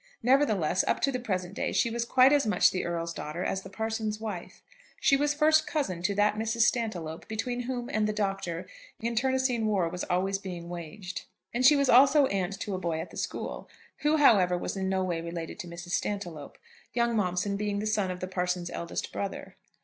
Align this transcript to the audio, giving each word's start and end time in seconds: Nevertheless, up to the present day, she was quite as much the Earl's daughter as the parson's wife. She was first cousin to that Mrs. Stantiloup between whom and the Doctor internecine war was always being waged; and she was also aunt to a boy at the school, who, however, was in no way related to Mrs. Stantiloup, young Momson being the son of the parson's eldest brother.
Nevertheless, 0.23 0.83
up 0.87 0.99
to 1.01 1.11
the 1.11 1.19
present 1.19 1.53
day, 1.53 1.71
she 1.71 1.91
was 1.91 2.05
quite 2.05 2.33
as 2.33 2.47
much 2.47 2.71
the 2.71 2.85
Earl's 2.85 3.13
daughter 3.13 3.43
as 3.43 3.61
the 3.61 3.69
parson's 3.69 4.19
wife. 4.19 4.63
She 4.99 5.15
was 5.15 5.35
first 5.35 5.67
cousin 5.67 6.01
to 6.01 6.15
that 6.15 6.33
Mrs. 6.37 6.61
Stantiloup 6.61 7.27
between 7.27 7.59
whom 7.67 7.87
and 7.87 8.07
the 8.07 8.11
Doctor 8.11 8.65
internecine 8.99 9.67
war 9.67 9.87
was 9.89 10.03
always 10.05 10.39
being 10.39 10.69
waged; 10.69 11.25
and 11.53 11.63
she 11.63 11.75
was 11.75 11.87
also 11.87 12.25
aunt 12.25 12.59
to 12.61 12.73
a 12.73 12.79
boy 12.79 12.99
at 12.99 13.11
the 13.11 13.15
school, 13.17 13.69
who, 13.97 14.17
however, 14.17 14.57
was 14.57 14.75
in 14.75 14.89
no 14.89 15.03
way 15.03 15.21
related 15.21 15.59
to 15.59 15.67
Mrs. 15.67 15.91
Stantiloup, 15.91 16.57
young 16.93 17.15
Momson 17.15 17.55
being 17.55 17.77
the 17.77 17.85
son 17.85 18.09
of 18.09 18.21
the 18.21 18.27
parson's 18.27 18.71
eldest 18.71 19.11
brother. 19.13 19.55